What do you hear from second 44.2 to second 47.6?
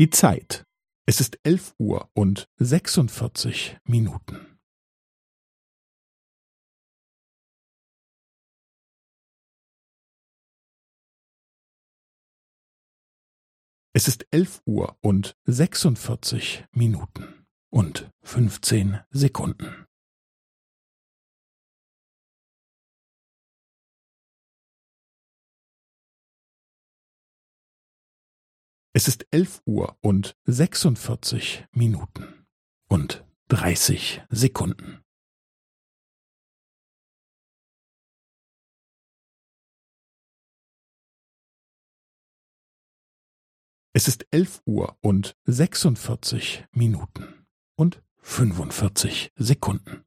elf Uhr und sechsundvierzig Minuten